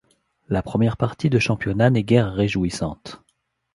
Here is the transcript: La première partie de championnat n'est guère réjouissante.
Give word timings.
La 0.49 0.63
première 0.63 0.97
partie 0.97 1.29
de 1.29 1.37
championnat 1.37 1.91
n'est 1.91 2.01
guère 2.01 2.33
réjouissante. 2.33 3.21